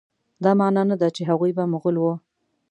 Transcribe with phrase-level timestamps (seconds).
[0.43, 2.13] دا معنی نه ده چې هغوی به مغول وه.